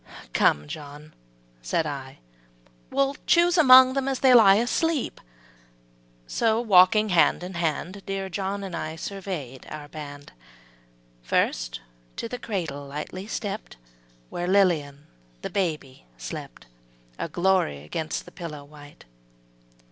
[0.33, 1.13] ``Come, John,''
[1.61, 2.17] said I,
[2.91, 5.21] ``We'll choose among them as they lie Asleep'';
[6.25, 10.31] so, walking hand in hand, Dear John and I survey'd our band.
[11.21, 11.81] First
[12.15, 13.75] to the cradle lightly stepp'd,
[14.31, 15.05] Where Lilian
[15.43, 16.65] the baby slept,
[17.19, 19.05] A glory 'gainst the pillow white.